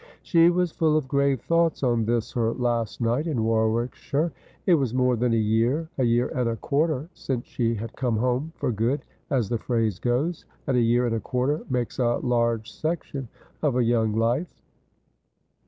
[0.23, 4.31] She was full of grave thoughts on this her last night in Warwickshire.
[4.65, 8.17] It was more than a year— a year and a quarter— since she had come
[8.17, 12.15] home for good, as the phrase goes, and a year and a quarter makes a
[12.17, 13.27] large section
[13.61, 14.47] of a young life.